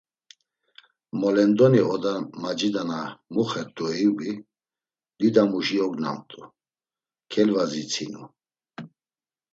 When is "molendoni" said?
1.19-1.81